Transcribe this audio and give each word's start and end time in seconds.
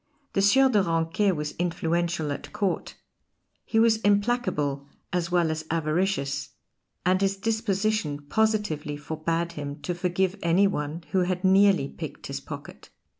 The 0.33 0.41
Sieur 0.41 0.67
de 0.67 0.81
Ranquet 0.81 1.33
was 1.35 1.53
influential 1.59 2.31
at 2.31 2.51
Court; 2.51 2.95
he 3.63 3.77
was 3.77 3.97
implacable 3.97 4.87
as 5.13 5.29
well 5.29 5.51
as 5.51 5.63
avaricious, 5.69 6.53
and 7.05 7.21
his 7.21 7.37
disposition 7.37 8.19
positively 8.23 8.97
forbade 8.97 9.51
him 9.51 9.79
to 9.83 9.93
forgive 9.93 10.39
any 10.41 10.65
one 10.65 11.03
who 11.11 11.19
had 11.19 11.43
nearly 11.43 11.87
picked 11.87 12.25
his 12.25 12.39
pocket. 12.39 12.89